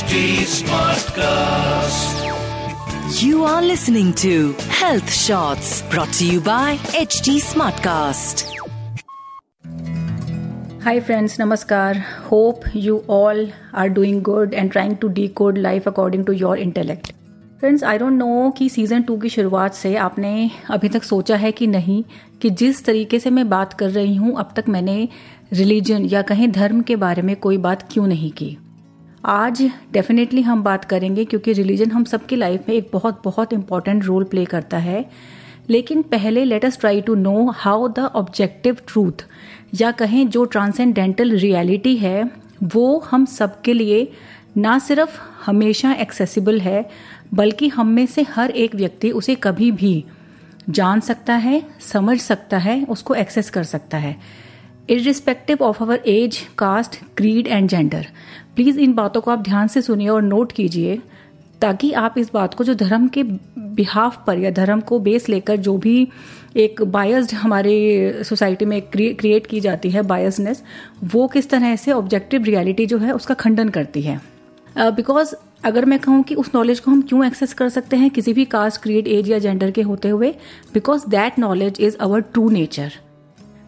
[0.00, 0.18] HD
[0.50, 2.20] Smartcast.
[3.22, 8.44] You are listening to Health Shots brought to you by HD Smartcast.
[10.86, 11.96] Hi friends, namaskar.
[12.30, 13.42] Hope you all
[13.74, 17.12] are doing good and trying to decode life according to your intellect.
[17.60, 20.30] Friends I don't know कि season two की शुरुआत से आपने
[20.76, 22.02] अभी तक सोचा है कि नहीं
[22.42, 24.96] कि जिस तरीके से मैं बात कर रही हूँ अब तक मैंने
[25.52, 28.56] रिलीजन या कहीं धर्म के बारे में कोई बात क्यों नहीं की
[29.24, 34.04] आज डेफिनेटली हम बात करेंगे क्योंकि रिलीजन हम सबकी लाइफ में एक बहुत बहुत इंपॉर्टेंट
[34.04, 35.10] रोल प्ले करता है।
[35.70, 39.26] लेकिन पहले let us try to know how the objective truth
[39.80, 42.30] या कहें जो ट्रांसेंडेंटल रियलिटी है,
[42.62, 44.12] वो हम सबके लिए
[44.56, 46.90] ना सिर्फ़ हमेशा एक्सेसिबल है,
[47.34, 50.04] बल्कि हम में से हर एक व्यक्ति उसे कभी भी
[50.70, 54.16] जान सकता है, समझ सकता है, उसको एक्सेस कर सकता है।
[54.90, 58.06] Irrespective of our age caste creed and gender
[58.56, 60.98] please इन बातों को आप ध्यान से सुनिए और नोट कीजिए
[61.60, 63.22] ताकि आप इस बात को जो धर्म के
[63.58, 66.08] बिहाफ पर या धर्म को बेस लेकर जो भी
[66.56, 70.62] एक बायस्ड हमारे सोसाइटी में क्रिएट की जाती है बायसनेस
[71.04, 74.20] वो किस तरह से ऑब्जेक्टिव रियलिटी जो है उसका खंडन करती है।
[74.76, 78.10] बिकॉज़ uh, अगर मैं कहूँ कि उस नॉलेज को हम क्यों एक्सेस कर सकते हैं
[78.10, 80.34] किसी भी कास्ट क्रिएट एज या जेंडर के होते हुए
[80.74, 82.92] because that knowledge is our true nature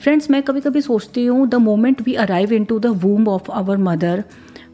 [0.00, 3.76] friends मैं कभी कभी सोचती हूँ the moment we arrive into the womb of our
[3.76, 4.22] mother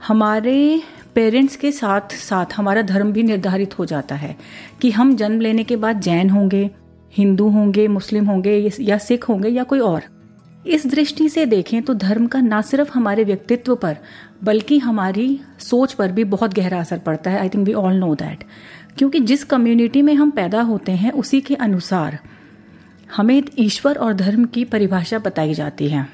[0.06, 0.82] हमारे
[1.14, 4.36] पेरेंट्स के साथ साथ हमारा धर्म भी निर्धारित हो जाता है
[4.80, 6.70] कि हम जन्म लेने के बाद जैन होंगे,
[7.12, 10.02] हिंदू होंगे, मुस्लिम होंगे, या सिख होंगे, या कोई और।
[10.66, 13.97] इस दृष्टि से देखें तो धर्म का ना सिर्फ़ हमारे व्यक्तित्व पर,
[14.44, 15.28] बल्कि हमारी
[15.60, 18.44] सोच पर भी बहुत गहरा असर पड़ता है। I think we all know that
[18.98, 22.19] क्योंकि जिस कम्युनिटी में हम पैदा होते हैं, उसी के अनुसार
[23.12, 26.09] हमें ईश्वर और धर्म की परिभाषा बताई जाती है।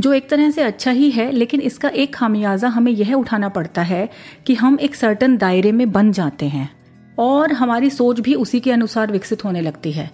[0.00, 3.82] जो एक तरह से अच्छा ही है, लेकिन इसका एक खामियाजा हमें यह उठाना पड़ता
[3.82, 4.08] है
[4.46, 6.70] कि हम एक सर्टन दायरे में बन जाते हैं
[7.18, 10.10] और हमारी सोच भी उसी के अनुसार विकसित होने लगती है।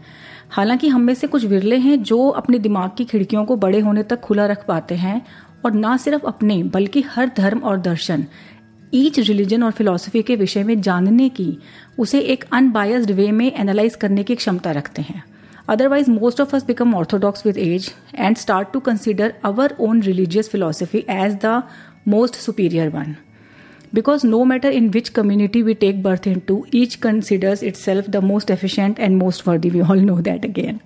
[0.50, 4.02] हालाँकि हम में से कुछ विरले हैं जो अपने दिमाग की खिड़कियों को बड़े होने
[4.02, 5.26] तक खुला रख पाते हैं
[5.64, 8.24] और ना सिर्फ़ अपने, बल्कि हर धर्म और दर्शन
[8.94, 11.56] ईच रिलीजन और फिलोसफी के विषय में जानने की,
[11.98, 15.22] उसे एक अनबायस्ड वे में एनालाइज करने की क्षमता रखते हैं।
[15.68, 20.50] Otherwise most of us become orthodox with age and start to consider our own religious
[20.50, 21.62] philosophy as the
[22.08, 23.14] most superior one
[23.93, 28.49] because no matter in which community we take birth into, each considers itself the most
[28.49, 29.71] efficient and most worthy.
[29.71, 30.81] We all know that again.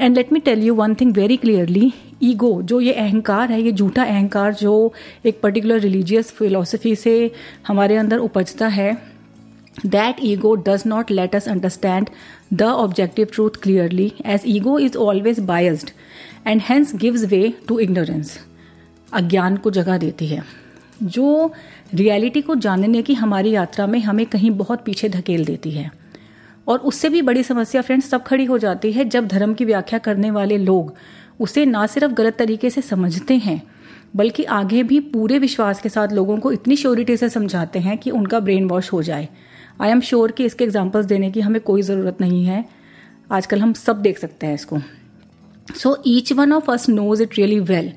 [0.00, 1.92] And let me tell you one thing very clearly
[2.22, 4.72] ego जो ये अहंकार है ये झूठा अहंकार जो
[5.26, 7.12] एक particular religious philosophy से
[7.66, 8.92] हमारे अंदर उपजता है
[9.86, 12.08] that ego does not let us understand
[12.52, 15.90] the objective truth clearly as ego is always biased
[16.46, 18.38] and hence gives way to ignorance
[19.12, 20.42] अज्ञान को जगह देती है
[21.03, 21.53] जो
[21.93, 25.91] रियलिटी को जानने की हमारी यात्रा में हमें कहीं बहुत पीछे धकेल देती है।
[26.67, 29.99] और उससे भी बड़ी समस्या फ्रेंड्स तब खड़ी हो जाती है जब धर्म की व्याख्या
[29.99, 30.93] करने वाले लोग
[31.39, 33.61] उसे ना सिर्फ़ गलत तरीके से समझते हैं,
[34.15, 38.11] बल्कि आगे भी पूरे विश्वास के साथ लोगों को इतनी श्योरिटी से समझाते हैं कि
[38.11, 39.27] उनका ब्रेन वॉश हो जाए।
[39.81, 42.65] आई एम श्योर कि इसके एग्जाम्पल्स देने की हमें कोई ज़रूरत नहीं है।
[43.31, 44.77] आजकल हम सब देख सकते हैं इसको।
[45.67, 47.91] So each one of us knows it really well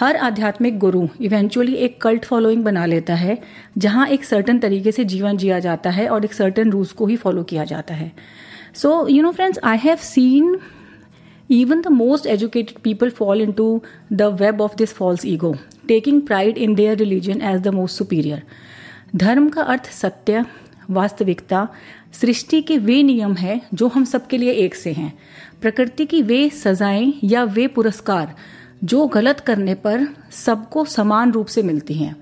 [0.00, 3.38] हर आध्यात्मिक गुरु इवेंचुअली एक कल्ट फॉलोइंग बना लेता है,
[3.78, 7.16] जहाँ एक सर्टन तरीके से जीवन जिया जाता है और एक सर्टन रूल्स को ही
[7.16, 8.12] फॉलो किया जाता है।
[8.74, 10.58] So you know friends I have seen
[11.50, 15.54] even the most educated people fall into the web of this false ego
[15.88, 18.42] taking pride in their religion as the most superior
[19.16, 20.44] धर्म का अर्थ सत्य,
[20.90, 21.66] वास्तविकता
[22.12, 25.18] सृष्टि के वे नियम है जो हम सबके लिए एक से हैं।
[25.60, 28.34] प्रकृति की वे सजाएँ या वे पुरस्कार,
[28.84, 32.16] जो गलत करने पर सबको समान रूप से मिलती हैं।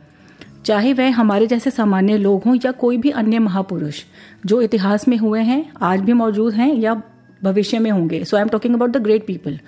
[0.64, 4.02] चाहे वह हमारे जैसे सामान्य लोग हों या कोई भी अन्य महापुरुष,
[4.46, 7.02] जो इतिहास में हुए हैं, आज भी मौजूद हैं या
[7.44, 9.60] भविष्य में होंगे। So I am talking about the great people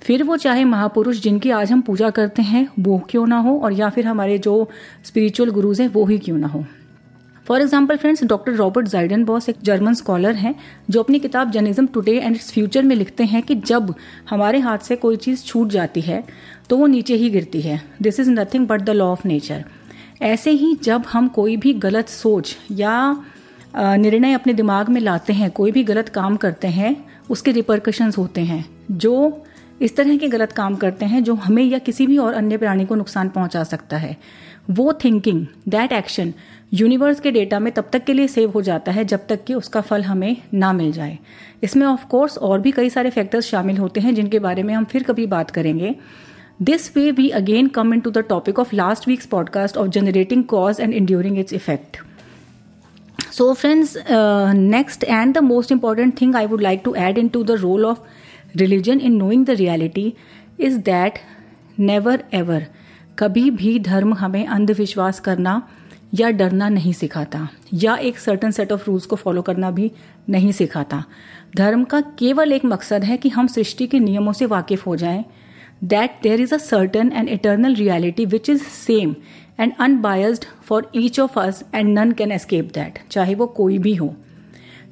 [0.00, 3.58] फिर वो चाहे महापुरुष जिनकी आज हम पूजा करते हैं, वो क्यों ना हो?
[3.58, 4.70] और या फिर हमारे जो
[5.04, 6.64] स्पिरिचुअल गुरुज हैं, वो ही क्यों ना हो?
[7.52, 8.86] For example friends doctor Robert
[9.24, 10.54] Zydenbos एक जर्मन स्कॉलर हैं,
[10.90, 13.94] जो अपनी किताब Jainism today and its future में लिखते हैं कि जब
[14.30, 16.22] हमारे हाथ से कोई चीज़ छूट जाती है
[16.68, 19.64] तो वो नीचे ही गिरती है। This is nothing but the law of nature
[20.22, 22.96] ऐसे ही जब हम कोई भी गलत सोच या
[23.76, 26.96] निर्णय अपने दिमाग में लाते हैं, कोई भी गलत काम करते हैं,
[27.30, 29.44] उसके रिपरकशंस होते हैं, जो
[29.80, 32.84] इस तरह के गलत काम करते हैं, जो हमें या किसी भी और अन्य प्राणी
[32.84, 34.16] को नुकसान पहुँचा सकता है।
[34.70, 36.32] वो थिंकिंग दैट एक्शन
[36.74, 39.54] यूनिवर्स के डेटा में तब तक के लिए सेव हो जाता है जब तक कि
[39.54, 41.18] उसका फल हमें ना मिल जाए।
[41.62, 44.84] इसमें ऑफ़ कोर्स और भी कई सारे फैक्टर्स शामिल होते हैं जिनके बारे में हम
[44.84, 45.94] फिर कभी बात करेंगे।
[46.62, 50.80] This way we again come into the topic of last week's podcast of generating cause
[50.80, 51.96] and enduring its effect
[53.32, 57.50] so friends next and the most important thing I would like to add into the
[57.60, 57.98] role of
[58.56, 60.12] religion in knowing the reality
[60.60, 61.18] is that
[61.78, 62.66] never ever
[63.18, 65.62] कभी भी धर्म हमें अंधविश्वास करना
[66.14, 69.90] या डरना नहीं सिखाता, या एक सर्टन सेट ऑफ़ रूल्स को फॉलो करना भी
[70.30, 71.02] नहीं सिखाता।
[71.56, 75.24] धर्म का केवल एक मकसद है कि हम सृष्टि के नियमों से वाकिफ हो जाएँ।
[75.84, 79.14] That there is a certain and eternal reality which is same
[79.60, 83.94] and unbiased for each of us and none can escape that चाहे वो कोई भी
[83.94, 84.14] हो।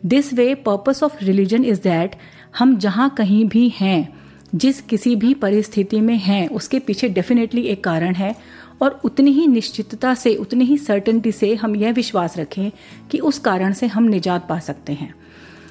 [0.07, 2.17] This way purpose of religion is that
[2.59, 4.20] हम जहाँ कहीं भी हैं
[4.55, 8.35] जिस किसी भी परिस्थिति में हैं, उसके पीछे डेफिनेटली एक कारण है
[8.83, 12.71] और उतनी ही निश्चितता से, उतनी ही सर्टनटी से हम यह विश्वास रखें
[13.11, 15.15] कि उस कारण से हम निजात पा सकते हैं।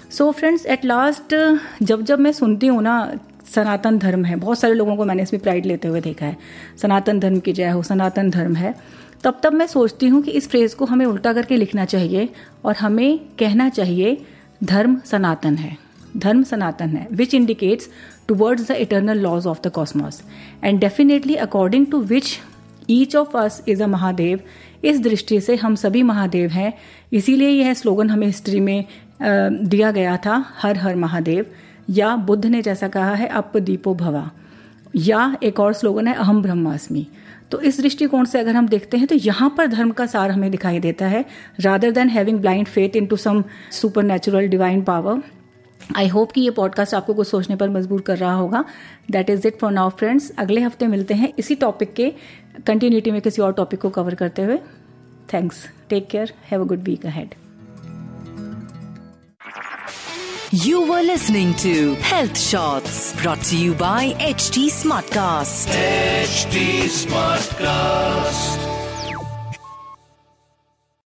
[0.10, 1.36] सो फ्रेंड्स एट लास्ट
[1.84, 5.42] जब जब मैं सुनती हूँ ना, सनातन धर्म है, बहुत सारे लोगों को मैंने इसमें
[5.42, 6.38] प्राइड लेते हुए देखा है,
[6.82, 8.76] सनातन धर्म की जय हो, सनातन धर्म है,
[9.24, 12.30] तब तब मैं सोचती हूँ कि इस फ्रेज को हमें उल्टा करके लिखना चाहिए
[12.66, 14.18] और हमें कहना चाहिए,
[14.64, 15.78] धर्म सनातन है।
[16.18, 17.90] धर्म सनातन है which indicates
[18.28, 20.22] towards the eternal laws of the cosmos
[20.64, 22.38] and definitely according to which
[22.90, 24.40] each of us is a Mahadev
[24.84, 26.74] इस दृष्टि से हम सभी महादेव हैं।
[27.14, 28.86] इसीलिए यह स्लोगन हमें हिस्ट्री में
[29.22, 31.46] दिया गया था, हर हर महादेव।
[31.90, 34.30] या बुद्ध ने जैसा कहा है अप दीपो भवा।
[34.96, 37.06] या एक और स्लोगन है, अहम ब्रह्मास्मि।
[37.52, 40.50] तो इस दृष्टिकोण से अगर हम देखते हैं तो यहाँ पर धर्म का सार हमें
[40.52, 41.26] दिखाई देता है।
[41.60, 43.44] Rather than having blind faith into some
[44.04, 45.22] supernatural divine power
[45.96, 48.66] I hope कि ये पॉडकास्ट आपको कुछ सोचने पर मजबूर कर रहा होगा.
[49.12, 52.14] That is it for now friends अगले हफ़्ते मिलते हैं इसी टॉपिक के
[52.68, 54.58] कंटिन्यूटी में किसी और टॉपिक को कवर करते हुए.
[55.34, 57.36] Thanks take care have a good week ahead
[60.54, 61.74] You were listening to
[62.06, 64.00] Health Shots brought to you by
[64.30, 65.78] HT Smartcast.
[66.24, 66.66] HT
[66.98, 68.69] Smartcast.